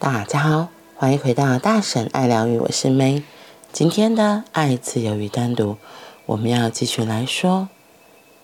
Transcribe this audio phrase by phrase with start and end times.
[0.00, 3.24] 大家好，欢迎回到大婶爱疗愈，我是 May。
[3.72, 5.76] 今天的爱、自由与单独，
[6.24, 7.68] 我们要继续来说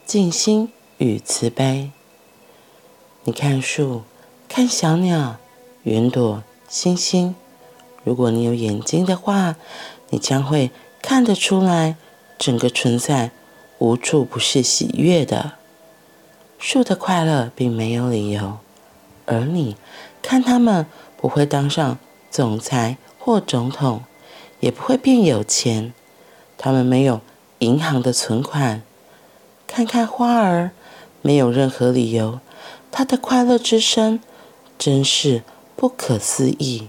[0.04, 1.93] 静心与慈悲。
[3.22, 4.03] 你看树，
[4.48, 5.36] 看小鸟、
[5.85, 7.36] 云朵、星星。
[8.02, 9.55] 如果你有眼睛的话，
[10.11, 11.95] 你将会看得出来，
[12.36, 13.30] 整个存在
[13.79, 15.52] 无处不是喜悦的。
[16.59, 18.58] 树的快乐并没有理由，
[19.27, 19.77] 而你
[20.25, 20.87] 看他们。
[21.17, 21.99] 不会当上
[22.31, 24.05] 总裁或总统，
[24.61, 25.95] 也不会变有钱。
[26.59, 27.23] 他们没有
[27.61, 28.83] 银行的存款。
[29.67, 30.73] 看看花儿，
[31.23, 32.41] 没有任何理由，
[32.92, 34.20] 它的快乐之声
[34.78, 35.42] 真是
[35.75, 36.89] 不可思议。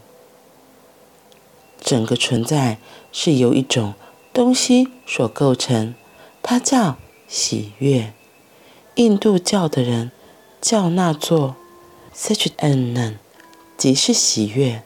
[1.79, 2.77] 整个存在
[3.13, 3.93] 是由一种
[4.33, 5.95] 东西所构成，
[6.43, 8.11] 它叫喜悦。
[8.95, 10.11] 印度教的人
[10.59, 11.55] 叫那座
[12.11, 13.19] s i c h a n n
[13.77, 14.83] 即是喜悦，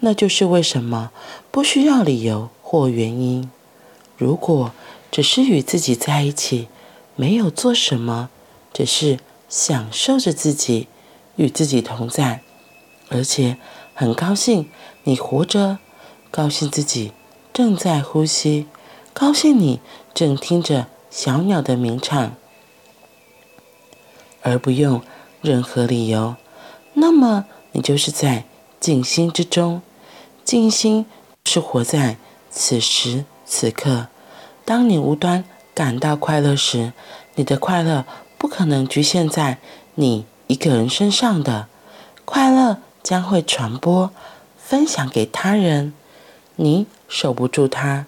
[0.00, 1.10] 那就是为什么
[1.50, 3.50] 不需要理由或原因。
[4.16, 4.72] 如果
[5.10, 6.68] 只是与自己在一起，
[7.16, 8.30] 没有做什么，
[8.72, 10.86] 只是享受着自己
[11.36, 12.42] 与自己同在，
[13.08, 13.58] 而且
[13.92, 14.70] 很高兴
[15.02, 15.78] 你活着，
[16.30, 17.12] 高兴自己
[17.52, 18.68] 正在呼吸，
[19.12, 19.80] 高兴你
[20.14, 22.36] 正听着小鸟的鸣唱，
[24.42, 25.02] 而不用
[25.42, 26.36] 任何理由，
[26.94, 27.46] 那么。
[27.72, 28.44] 你就是在
[28.80, 29.82] 静心之中，
[30.44, 31.06] 静心
[31.44, 32.16] 是活在
[32.50, 34.08] 此时此刻。
[34.64, 36.92] 当你无端感到快乐时，
[37.34, 38.04] 你的快乐
[38.36, 39.58] 不可能局限在
[39.94, 41.68] 你一个人身上的，
[42.24, 44.10] 快乐将会传播、
[44.56, 45.92] 分享给他人。
[46.56, 48.06] 你守不住它，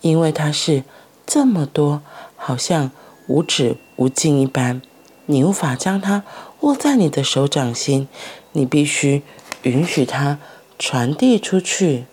[0.00, 0.84] 因为它是
[1.26, 2.02] 这么多，
[2.36, 2.90] 好像
[3.26, 4.80] 无止无尽一般，
[5.26, 6.22] 你无法将它
[6.60, 8.08] 握在你的手掌心。
[8.52, 9.22] 你必须
[9.62, 10.38] 允许它
[10.78, 12.06] 传递出去，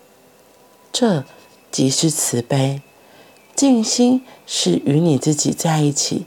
[0.92, 1.24] 这
[1.70, 2.80] 即是慈悲。
[3.54, 6.26] 静心是与你自己在一起。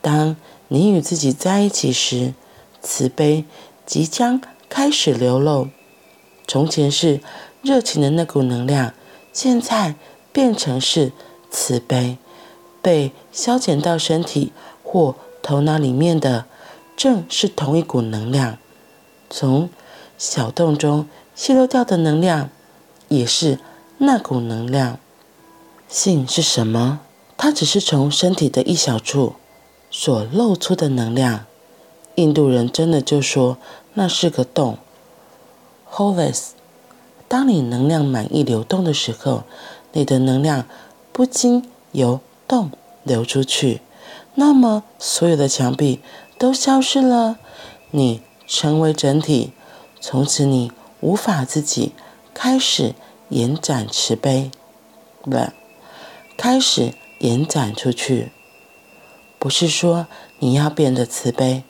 [0.00, 0.36] 当
[0.68, 2.34] 你与自己在一起时，
[2.80, 3.44] 慈悲
[3.84, 5.68] 即将开始流露。
[6.46, 7.20] 从前是
[7.62, 8.94] 热情的那股能量，
[9.32, 9.96] 现在
[10.32, 11.10] 变成是
[11.50, 12.16] 慈悲。
[12.80, 14.52] 被消减到身体
[14.84, 16.46] 或头脑里面的，
[16.98, 18.58] 正是同一股能量。
[19.30, 19.70] 从
[20.18, 22.50] 小洞中泄漏掉的能量，
[23.06, 23.60] 也是
[23.98, 24.98] 那股能量。
[25.88, 26.98] 性是什么？
[27.36, 29.34] 它只是从身体的一小处
[29.92, 31.46] 所露出的能量。
[32.16, 33.58] 印度人真的就说
[33.94, 34.76] 那是个洞。
[35.88, 36.48] Holes。
[37.28, 39.44] 当你能量满溢流动的时候，
[39.92, 40.64] 你的能量
[41.12, 42.72] 不禁由洞
[43.04, 43.82] 流出去，
[44.38, 46.00] 那么所有的墙壁
[46.38, 47.38] 都消失了。
[47.90, 48.22] 你。
[48.50, 49.52] 成为整体，
[50.00, 51.92] 从此你无法自己
[52.32, 52.94] 开始
[53.28, 54.50] 延展慈悲，
[55.20, 55.36] 不，
[56.38, 58.32] 开始延展出去。
[59.38, 60.06] 不是说
[60.38, 61.62] 你要变得慈悲，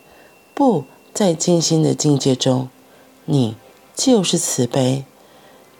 [0.54, 2.68] 不在静心的境界中，
[3.24, 3.56] 你
[3.96, 5.04] 就是慈悲，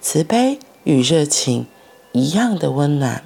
[0.01, 1.69] 慈悲与热情
[2.11, 3.25] 一样的温暖。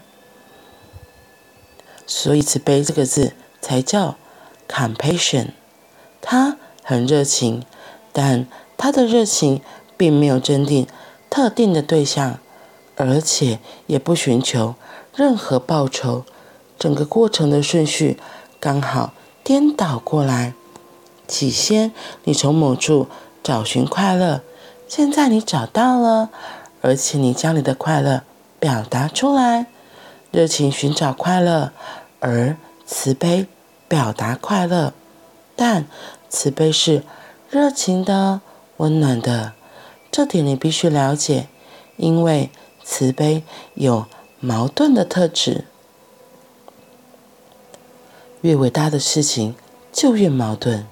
[2.06, 4.16] 所以慈悲这个字才叫
[4.68, 5.52] compassion，
[6.20, 6.58] 他。
[6.84, 7.62] 很热情，
[8.12, 8.44] 但
[8.76, 9.62] 他的热情
[9.96, 10.88] 并没有针对
[11.30, 12.40] 特定的对象，
[12.96, 14.74] 而且也不寻求
[15.14, 16.24] 任何报酬。
[16.76, 18.18] 整个过程的顺序
[18.58, 19.12] 刚好
[19.44, 20.54] 颠倒过来：
[21.28, 21.92] 起先
[22.24, 23.06] 你从某处
[23.44, 24.42] 找寻快乐，
[24.88, 26.30] 现在你找到了，
[26.80, 28.24] 而且你将你的快乐
[28.58, 29.66] 表达出来。
[30.32, 31.70] 热情寻找快乐，
[32.18, 33.46] 而慈悲
[33.92, 34.94] 表达快乐，
[35.54, 35.84] 但。
[36.30, 37.02] 慈悲是
[37.50, 38.40] 热情的、
[38.78, 39.52] 温暖的，
[40.10, 41.46] 这点你必须了解，
[41.98, 42.48] 因为
[42.82, 43.42] 慈悲
[43.74, 44.06] 有
[44.40, 45.66] 矛盾的特质。
[48.40, 49.54] 越伟大的事情
[49.92, 50.86] 就越矛盾。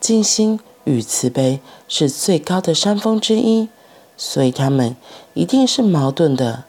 [0.00, 3.68] 静心与慈悲是最高的山峰之一，
[4.16, 4.96] 所以他们
[5.34, 6.64] 一定是矛盾的。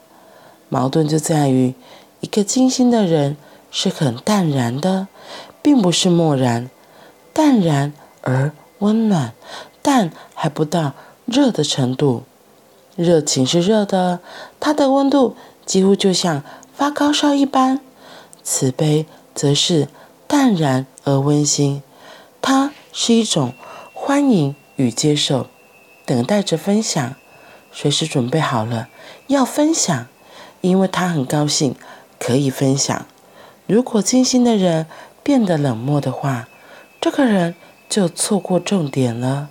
[0.68, 1.76] 矛盾就在于，
[2.20, 3.38] 一个静心的人
[3.72, 5.08] 是很淡然的，
[5.62, 6.70] 并不是漠然，
[7.34, 7.94] 淡然。
[8.24, 9.34] 而温暖，
[9.82, 10.94] 但还不到
[11.26, 12.22] 热的程度。
[12.96, 14.20] 热情是热的，
[14.60, 15.36] 它的温度
[15.66, 17.80] 几乎就像发高烧一般。
[18.44, 19.88] 慈悲则是
[20.28, 21.82] 淡然而温馨，
[22.44, 23.54] 它是一种
[23.92, 25.48] 欢迎与接受，
[26.06, 27.16] 等待着分享，
[27.72, 28.88] 随时准备好了
[29.26, 30.06] 要分享，
[30.62, 31.76] 因为他很高兴
[32.20, 33.04] 可以分享。
[33.66, 34.86] 如果静心的人
[35.24, 36.48] 变得冷漠的话，
[37.00, 37.56] 这个人。
[37.92, 39.50] 就错过重点了。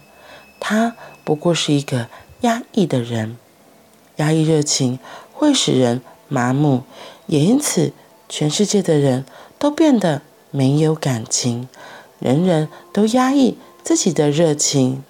[0.59, 2.09] 他不过是一个
[2.41, 3.37] 压抑的人。
[4.17, 4.99] 压抑热情
[5.35, 6.85] 会使人麻木，
[7.27, 7.93] 也因此
[8.31, 9.27] 全世界的人
[9.59, 11.69] 都变得没有感情，
[12.19, 15.05] 人人都压抑自己的热情。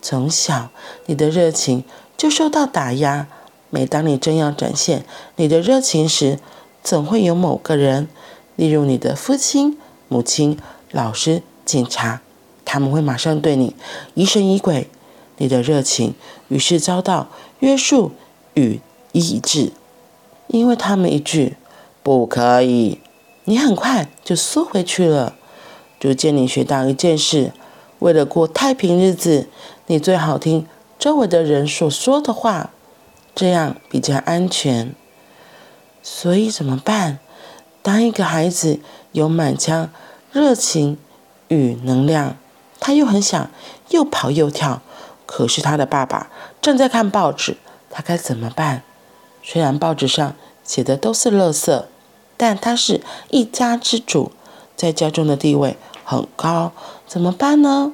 [0.00, 0.70] 从小，
[1.06, 1.82] 你的热情
[2.16, 3.26] 就受到打压。
[3.68, 5.04] 每当你正要展现
[5.34, 6.38] 你的热情时，
[6.84, 8.08] 总会有某个人，
[8.54, 9.76] 例如你的父亲、
[10.10, 10.58] 母亲、
[10.90, 12.20] 老师、警察，
[12.66, 13.74] 他们会马上对你
[14.12, 14.90] 疑神疑鬼。
[15.38, 16.14] 你的热情
[16.48, 17.28] 于是遭到
[17.60, 18.12] 约束
[18.52, 18.80] 与
[19.12, 19.72] 抑制，
[20.48, 21.56] 因为他们一句
[22.02, 23.00] “不可以”，
[23.46, 25.36] 你很快就缩回去了。
[25.98, 27.52] 逐渐，你学到一件事：
[28.00, 29.48] 为了过太平日子，
[29.86, 30.66] 你最好听
[30.98, 32.72] 周围的人所说的话。
[33.32, 34.92] 这样比较安全，
[36.02, 37.20] 所以怎么办？
[37.82, 38.80] 当一个孩子
[39.12, 39.90] 有满腔
[40.32, 40.98] 热情
[41.48, 42.36] 与能量，
[42.78, 43.50] 他又很想
[43.88, 44.82] 又跑又跳，
[45.26, 46.30] 可是他的爸爸
[46.60, 47.56] 正在看报纸，
[47.90, 48.82] 他该怎么办？
[49.42, 51.84] 虽然报纸上写的都是垃圾，
[52.36, 53.00] 但他是
[53.30, 54.32] 一家之主，
[54.76, 56.72] 在家中的地位很高，
[57.06, 57.92] 怎么办呢？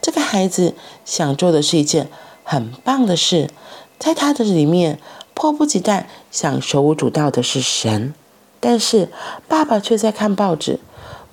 [0.00, 0.74] 这个孩子
[1.04, 2.10] 想做的是一件
[2.42, 3.50] 很棒的事。
[3.98, 5.00] 在他的里面，
[5.32, 8.12] 迫不及待想手舞足蹈的是神，
[8.66, 9.10] 但是
[9.46, 10.80] 爸爸却在看报纸，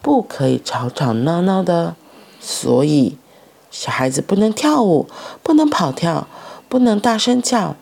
[0.01, 1.95] 不可以吵吵闹闹的，
[2.41, 3.15] 所以
[3.71, 5.07] 小孩子不能跳舞，
[5.41, 6.27] 不能跑跳，
[6.67, 7.77] 不能大声叫，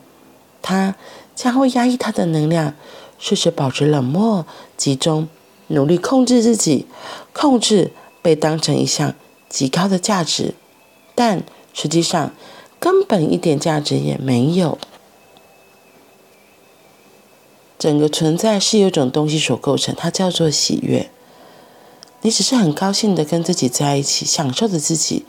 [0.62, 0.94] 他
[1.34, 2.74] 将会压抑他的能量，
[3.18, 5.26] 试着保持冷漠、集中，
[5.66, 6.86] 努力控制自己，
[7.32, 7.90] 控制
[8.22, 9.14] 被当成一项
[9.48, 10.54] 极高的价值，
[11.16, 11.42] 但
[11.74, 12.30] 实际上。
[12.82, 14.78] 根本一点价值也没有。
[17.80, 21.10] 整个存在是由一种东西所构成，它叫做喜悦。
[22.20, 25.24] 你只是很高兴的跟自己在一起，享受着自己，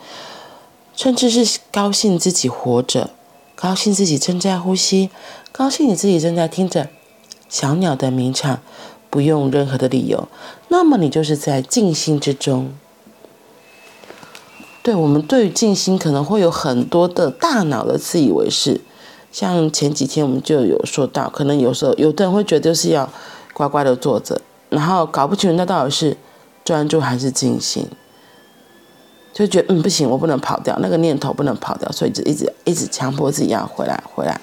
[0.93, 3.11] 甚至是高兴自己活着，
[3.55, 5.09] 高兴自己正在呼吸，
[5.53, 6.89] 高兴你自己正在听着
[7.47, 8.59] 小鸟的鸣唱，
[9.09, 10.27] 不用任何的理由，
[10.67, 12.73] 那么你就是在静心之中。
[14.83, 18.81] 对，我们对于静心可能会有很多的大脑的自以为是，
[19.31, 23.09] 像前几天我们就有说到，可能有时候有的人会觉得就是要
[23.53, 24.39] 乖乖的坐着，
[24.69, 26.17] 然后搞不清楚那到底是
[26.63, 27.87] 专注还是静心，
[29.33, 34.39] 就觉得嗯不行，我不能跑掉，那个念头不能跑掉，所以就一直一直强迫自己要回来回来，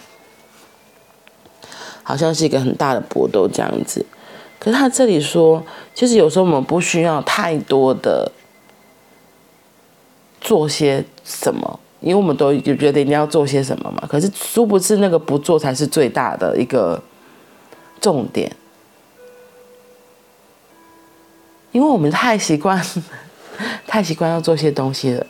[2.03, 4.07] 好像是一个很大的搏斗这样子。
[4.59, 5.63] 可是他这里说，
[5.95, 8.33] 其实有时候我们不需要太多的。
[10.41, 11.81] 做些什么？
[12.01, 14.07] 因为我们都就觉得一定要做些什么嘛。
[14.09, 17.01] 可是殊不知那个不做才是最大的一个
[18.01, 18.51] 重点，
[21.73, 22.81] 因为我们太习惯，
[23.87, 25.27] 太习惯要做些东西了。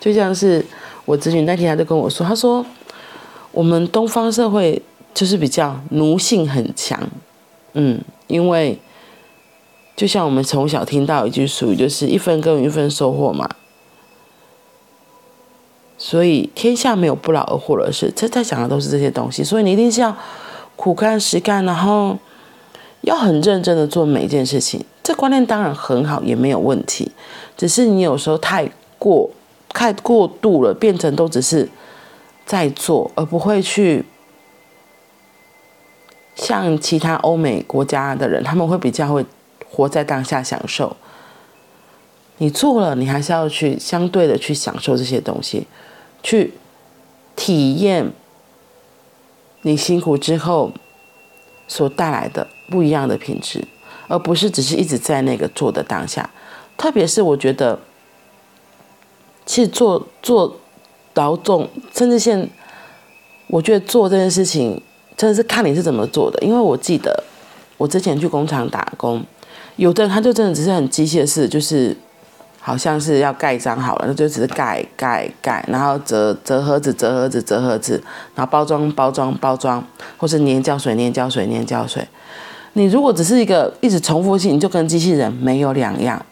[0.00, 0.64] 就像是
[1.04, 2.64] 我侄女那天她就跟我说，她说
[3.52, 4.80] 我们东方社会
[5.12, 7.00] 就是比较奴性很强，
[7.72, 8.78] 嗯，因为
[9.96, 13.48] 就像我们从小听到一句俗语，就是一分耕耘一分收获嘛。
[16.06, 19.42] 所以天下没有不劳而获的事，这在讲的都是这些东西。
[19.42, 20.14] 所以你一定是要
[20.76, 22.18] 苦干实干，然后
[23.00, 24.84] 要很认真的做每一件事情。
[25.02, 27.10] 这观念当然很好，也没有问题。
[27.56, 29.30] 只是你有时候太过
[29.70, 31.66] 太过度了，变成都只是
[32.44, 34.04] 在做，而不会去
[36.34, 39.24] 像其他欧美国家的人，他们会比较会
[39.70, 40.94] 活在当下享受。
[42.36, 45.66] 你做了，你还是要去相对的去享受这些东西。
[46.24, 46.54] 去
[47.36, 48.10] 体验
[49.60, 50.72] 你辛苦之后
[51.68, 53.62] 所带来的不一样的品质，
[54.08, 56.30] 而不是只是一直在那个做的当下。
[56.78, 57.78] 特别是我觉得，
[59.44, 60.58] 其实做做
[61.12, 62.48] 劳动，甚至现，
[63.48, 64.80] 我觉得做这件事情
[65.16, 66.38] 真的是看你是怎么做的。
[66.40, 67.22] 因为我记得
[67.76, 69.22] 我之前去工厂打工，
[69.76, 71.94] 有的人他就真的只是很机械式，就是。
[72.66, 78.02] 好像是要盖章好了，那就只是盖盖盖，然后折折盒子，折盒子，折盒子，
[78.34, 82.08] 然后包装包装包装，或是粘胶水，粘胶水，粘胶水。
[82.72, 86.24] 你如果只是一个一直重复性，就跟机器人没有两样。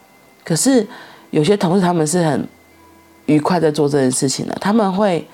[0.43, 0.87] 可是
[1.29, 2.47] 有些同事他们是很
[3.27, 5.27] 愉快在做这件事情的，他们会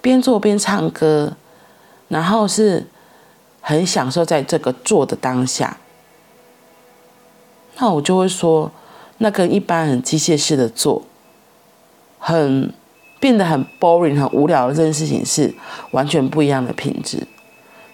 [0.00, 1.32] 边做边唱歌，
[2.08, 2.84] 然后是
[3.60, 5.76] 很享受在这个做的当下。
[7.78, 8.68] 那我就会说。
[9.22, 11.02] 那跟一般很机械式的做，
[12.18, 12.72] 很
[13.20, 15.54] 变得很 boring、很无聊的这件事情是
[15.90, 17.26] 完全不一样的品质。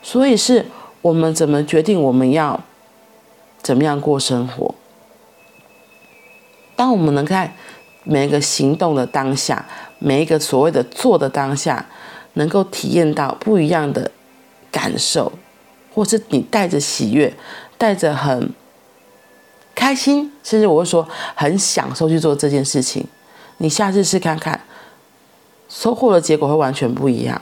[0.02, 0.66] 所以是
[1.02, 2.62] 我们怎么决定我们要
[3.60, 4.72] 怎么样过生活？
[6.76, 7.54] 当我们能看
[8.04, 9.66] 每一个行动的当下，
[9.98, 11.86] 每一个所谓的做的当下，
[12.34, 14.12] 能够体验到不一样的
[14.70, 15.32] 感受，
[15.92, 17.34] 或是你带着喜悦，
[17.76, 18.52] 带着很
[19.76, 21.06] 开心，甚至我会说
[21.36, 23.06] 很享受去做这件事情。
[23.58, 24.58] 你下次试看看，
[25.68, 27.40] 收获的结果会完全不一样。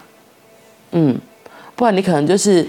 [0.90, 1.18] 嗯，
[1.74, 2.68] 不然你可能就是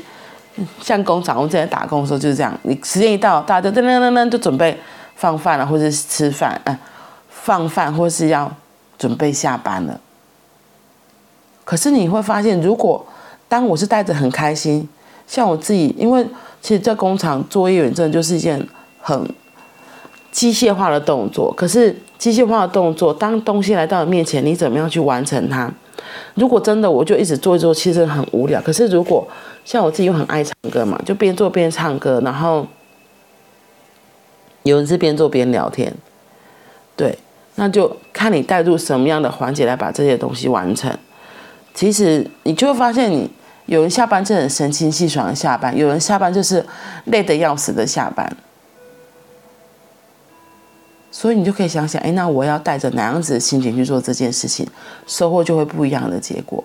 [0.82, 4.80] 像工厂，我之前打工的时候就是这样，你时间一到，大家就噔噔噔噔就准备
[5.16, 6.78] 放饭了，或者是吃饭，嗯、
[7.30, 8.52] 放饭或是要
[8.98, 10.00] 准备下班了。
[11.64, 13.06] 可是你会发现，如果
[13.48, 14.88] 当我是带着很开心，
[15.28, 16.26] 像我自己，因为
[16.62, 18.68] 其实在工厂作业员真的就是一件
[19.02, 19.28] 很
[20.36, 21.50] 机械化的动作。
[21.54, 25.72] 可是机械化的动作，当东西来到你面前，你怎么样去完成它？
[26.34, 28.62] 如果真的我就一直做一做，其实很无聊。
[28.62, 29.26] 可是如果
[29.64, 32.68] 像我自己又很爱唱歌嘛，就边做边唱歌，然后
[34.64, 35.94] 有人是边做边聊天，
[36.98, 37.18] 对，
[37.56, 40.92] 那就看你带入什么样的环节来把这些东西完成。
[41.74, 43.30] 其实你就会发现，你
[43.68, 46.66] 有人下班就很神清气爽的下班，有人下班就是
[47.06, 48.30] 累得要死的下班。
[51.18, 54.68] 所以你就可以想想，哎，那我要带着哪样子的心情去做这件事情，
[55.08, 56.62] 收获就会不一样的结果。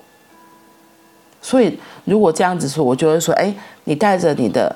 [1.40, 3.54] 所以如果这样子说，我就会说，哎，
[3.84, 4.74] 你带着你的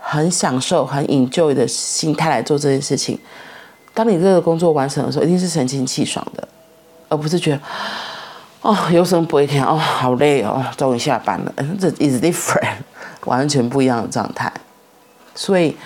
[0.00, 3.18] 很享受、很 enjoy 的心态来做这件事情，
[3.92, 6.48] 当你这个工作完成的时候，一定是神清气爽的，
[7.10, 7.60] 而不是觉得。
[8.62, 9.62] 哦，有什么不会听？
[9.62, 11.52] 哦，好累哦，终于下班了。
[11.78, 12.78] 这 is different，
[13.26, 14.50] 完全不一样的状态。
[15.34, 15.76] 所以，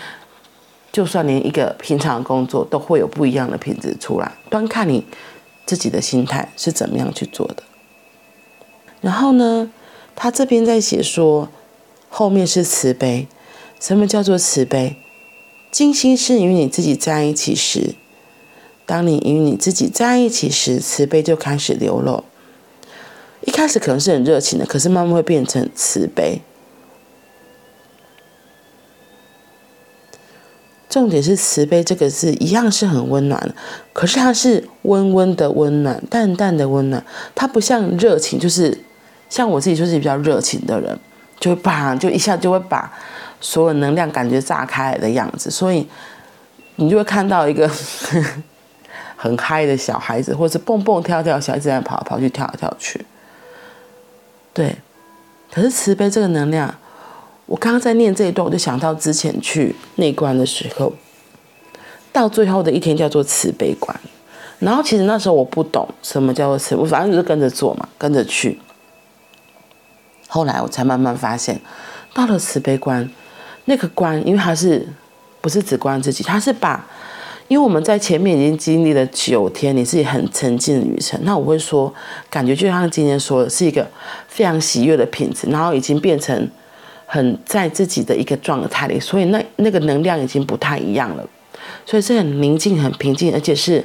[0.90, 5.04] 就算连一个平常的工作都会有不一样的品质出来，端看你
[5.66, 7.62] 自己的心态是怎么样去做的。
[9.00, 9.70] 然后呢，
[10.16, 11.48] 他这边在写说，
[12.08, 13.28] 后面是慈悲。
[13.78, 14.96] 什么叫做慈悲？
[15.70, 17.94] 静心是与你自己在一起时，
[18.84, 22.24] 当你与你自己在一起时，慈悲就开始流露。
[23.42, 26.40] 一开始可能是很热情的，可是慢慢会变成慈悲。
[30.88, 33.54] 重点是慈悲这个字一样是很温暖，
[33.92, 37.04] 可是它是温温的温暖，淡淡的温暖。
[37.34, 38.78] 它不像热情，就是
[39.28, 40.98] 像我自己就是比较热情的人，
[41.38, 42.90] 就会把就一下就会把
[43.40, 45.86] 所有能量感觉炸开来的样子，所以
[46.76, 47.70] 你就会看到一个
[49.14, 53.04] 很嗨的小孩子，或者是蹦蹦跳跳小孩子在跑跑去跳来跳去。
[54.54, 54.76] 对，
[55.52, 56.74] 可是慈悲这个能量，
[57.48, 60.92] 我刚刚在念这一段，我就想到之前去内观的时候，
[62.12, 63.98] 到最后的一天叫做慈悲观，
[64.58, 68.60] 然后其实那时候我不懂什么叫做慈，我反正就是跟着做嘛，跟着去。
[70.28, 71.58] 后来我才慢慢发现，
[72.12, 73.10] 到了慈悲观，
[73.64, 74.86] 那个观，因为它是
[75.40, 76.86] 不是只观自己，它是把。
[77.48, 81.18] 因为我们在前面已经经历了九天，你自己很沉浸的旅程。
[81.22, 81.90] 那我会说，
[82.28, 83.88] 感觉就像今天说的，是一个
[84.28, 86.46] 非常喜悦的品质，然后已经变成
[87.10, 91.26] 很在自己的一个状态里，所以那那个能量已经不太一样了，
[91.86, 93.82] 所以是很宁静、很平静，而且是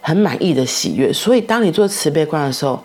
[0.00, 1.12] 很满意的喜悦。
[1.12, 2.80] 所以当你做慈悲观的时候，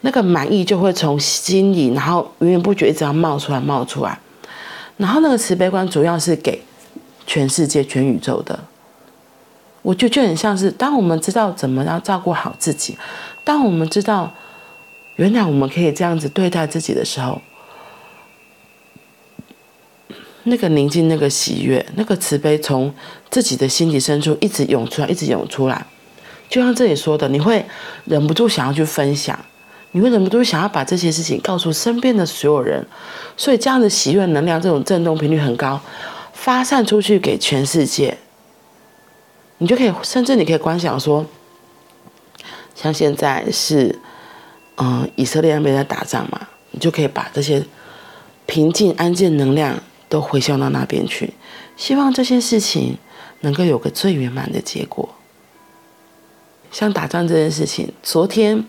[0.00, 4.18] 那个满意就会从心里，然后源源不绝一直要冒出来、冒出来。
[4.96, 6.62] 然后那个慈悲观主要是给
[7.26, 8.58] 全世界、全宇宙的。
[9.82, 12.96] 我就就很像是，当我们知道怎么样照顾好自己，
[13.44, 14.32] 当我们知道
[15.16, 17.42] 原来我们可以这样子对待自己的时候，
[20.44, 22.92] 那个宁静、那个喜悦、那个慈悲，从
[23.30, 25.86] 自己的心底深处一直涌出来，一直涌出来。
[26.48, 27.64] 就像这里说的，你会
[28.04, 29.38] 忍不住想要去分享，
[29.92, 32.86] 你会忍不住想要把这些事情告诉身边的所有人。
[33.36, 35.80] 所以这样的喜悦能量，这种震动频率很高，
[36.32, 38.16] 发散出去给全世界。
[39.58, 41.24] 你就可以，甚至你可以观想说，
[42.74, 43.98] 像现在是，
[44.76, 47.64] 嗯，以色列那边在打仗嘛，你就可以把这些
[48.46, 51.32] 平静、安静能量都回向到那边去，
[51.76, 52.96] 希望这些事情
[53.40, 55.08] 能够有个最圆满的结果。
[56.70, 58.64] 像打仗这件事情，昨天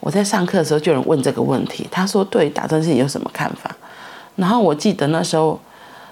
[0.00, 3.74] 我在上课的时候就有人问这个问题，他说对打仗事情有什么看法？
[4.36, 5.60] 然后我记得那时候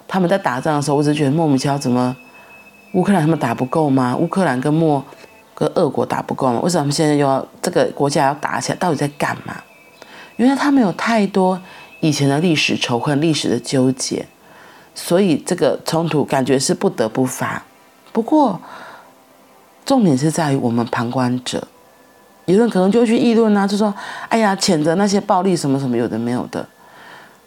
[0.07, 2.15] 他们在打仗的时候，我只觉得莫名其妙，怎么？
[2.93, 4.17] 乌克兰他们打不够吗？
[4.17, 5.05] 乌克兰跟莫
[5.55, 6.61] 跟俄国打不够吗？
[6.61, 8.79] 为什么现在又要这个国家要打起来？
[8.79, 9.57] 到底在干嘛？
[10.37, 11.61] 原来他们有太多
[12.01, 14.27] 以前的历史仇恨、历史的纠结，
[14.95, 17.63] 所以这个冲突感觉是不得不发。
[18.13, 18.61] 不过
[19.85, 21.67] 重点是在于我们旁观者，
[22.47, 23.93] 有人可能就会去议论啊，就说
[24.31, 26.67] ：“哎呀，谴责那些暴力什么什么有的没有的。”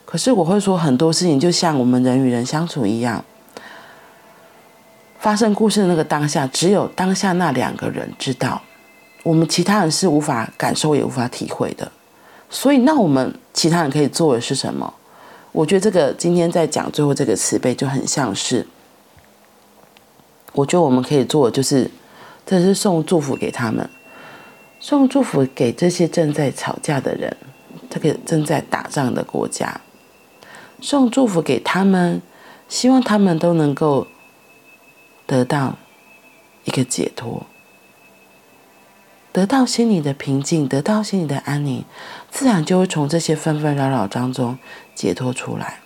[0.05, 3.23] 可是我会说很多事情就像我们人与人相处一样。
[5.19, 8.61] 发生故事的那个当下，只有当下那两个人知道，
[9.23, 11.91] 我们其他人是无法感受也无法体会的。
[12.49, 14.93] 所以，那我们其他人可以做的是什么？
[15.51, 18.67] 我觉得这个今天在讲最后这个慈悲就很像是，
[20.53, 21.89] 我觉得我们可以做就是，
[22.45, 23.89] 这是送祝福给他们，
[24.79, 27.35] 送祝福给这些正在吵架的人，
[27.89, 29.81] 这个正在打仗的国家，
[30.79, 32.21] 送祝福给他们，
[32.67, 34.07] 希望他们都能够
[35.25, 35.77] 得到
[36.65, 37.43] 一个解脱。
[39.33, 41.83] 得到心里的平静，得到心里的安宁，
[42.31, 44.57] 自然就会从这些纷纷扰扰当中
[44.97, 45.77] 解脱出来。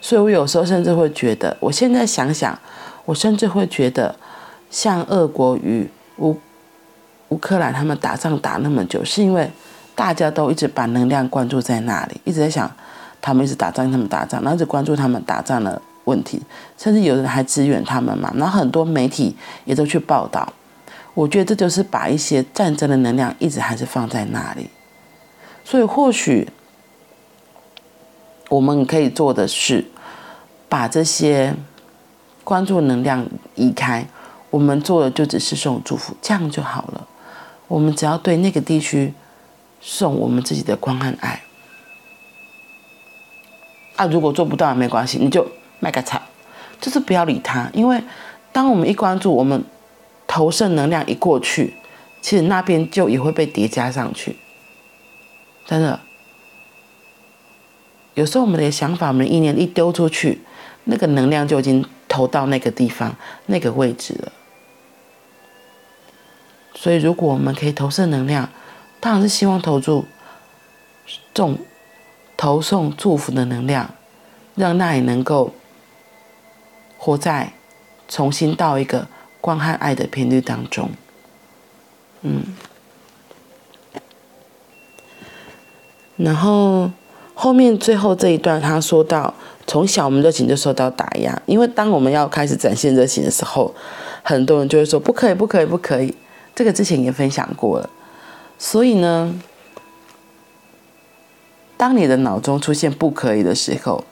[0.00, 2.58] 所以我有时候甚至会觉得，我现在想想，
[3.04, 4.16] 我甚至会觉得，
[4.70, 6.34] 像俄国与乌
[7.28, 9.50] 乌克兰他们打仗打那么久，是因为
[9.94, 12.70] 大家都一直把能量关注在那里，一直在想
[13.20, 16.40] 他们一直打仗，他们打仗，然后一直关注他们打仗的问题，
[16.78, 20.50] 甚至有人还支援他们嘛，然后很多媒体也都去报道。
[21.12, 24.70] 我觉得这就是把一些战争的能量一直还是放在那里，
[25.62, 26.48] 所以或许
[28.50, 29.86] 我们可以做的是
[30.68, 31.54] 把这些
[32.44, 34.06] 关注能量移开，
[34.50, 37.08] 我们做的就只是送祝福，这样就好了。
[37.66, 39.14] 我们只要对那个地区
[39.80, 41.40] 送我们自己的光和爱。
[43.96, 46.20] 啊，如果做不到也没关系，你就卖个惨，
[46.78, 48.02] 就是不要理他，因为
[48.52, 49.64] 当我们一关注我们。
[50.32, 51.74] 投射能量一过去，
[52.22, 54.36] 其实那边就也会被叠加上去。
[55.66, 55.98] 真的，
[58.20, 60.40] 有时候我们的想法、我们的意念一丢出去，
[60.84, 64.32] 那个能量就已经投到那个地方、那个位置了。
[66.74, 68.48] 所以，如果我们可以投射能量，
[69.00, 70.06] 当然是希望投注
[71.34, 71.58] 重
[72.36, 73.94] 投送祝福的能量，
[74.54, 75.52] 让那里能够
[76.98, 77.52] 活在
[78.06, 79.08] 重新到一个。
[79.42, 80.90] 光和爱的频率当中，
[82.20, 82.44] 嗯，
[86.18, 86.90] 然后
[87.42, 89.32] 后面最后这一段，他说到，
[89.66, 93.74] 从小我们热情就受到打压，因为当我们要开始展现热情的时候，
[94.22, 96.14] 很多人就会说不可以，不可以，不可以。
[96.54, 97.88] 这个之前也分享过了，
[98.58, 99.34] 所以呢，
[101.78, 104.04] 当你的脑中出现不可以的时候，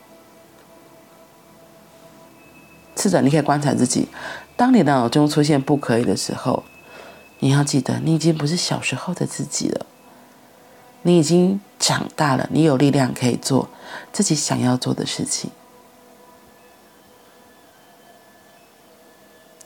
[2.97, 4.09] 试着你可以观察自己。
[4.57, 6.65] 当你的脑中出现不可以的时候，
[7.41, 9.85] 你要记得，你已经不是小时候的自己了。
[11.09, 13.71] 你已经长大了，你有力量可以做
[14.13, 15.51] 自己想要做的事情。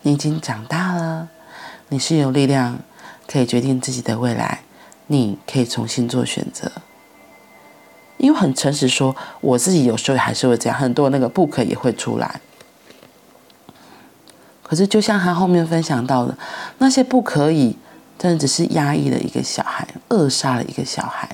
[0.03, 1.29] 你已经长大了，
[1.89, 2.79] 你是有力量
[3.27, 4.61] 可以决定自己的未来，
[5.09, 6.71] 你可以重新做选择。
[8.19, 12.41] 因为很诚实说，我自己有时候还是会这样，很多那个不可也会出来。
[14.63, 16.39] 可是，就像他后面分享到的，
[16.79, 17.77] 那些不可以，
[18.23, 21.29] 真的只是压抑了一个小孩，扼杀了一个小孩，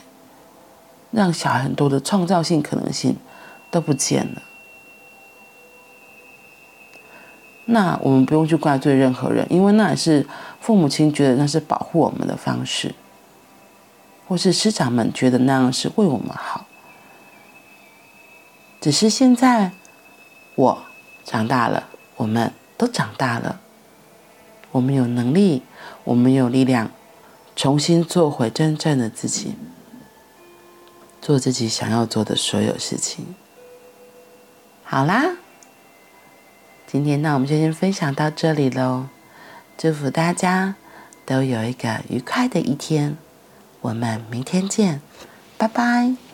[1.10, 3.14] 让小孩很多的创造性可能性
[3.70, 4.40] 都不见了。
[7.66, 10.26] 那我们不用去怪罪任何人，因为那也是
[10.62, 12.94] 父母亲觉得那是保护我们的方式，
[14.26, 16.64] 或是师长们觉得那样是为我们好。
[18.80, 19.72] 只是现在
[20.54, 20.82] 我
[21.22, 21.84] 长大了，
[22.16, 22.50] 我们。
[22.78, 23.58] 都长大了，
[24.72, 25.62] 我们有能力，
[26.04, 26.90] 我们有力量，
[27.56, 29.54] 重新做回真正的自己，
[31.20, 33.34] 做自己想要做的所有事情。
[34.84, 35.36] 好啦，
[36.86, 39.06] 今天那我们就先分享到这里喽，
[39.76, 40.76] 祝福大家
[41.26, 43.16] 都有一个愉快的一天，
[43.80, 45.00] 我们明天见，
[45.56, 46.27] 拜拜。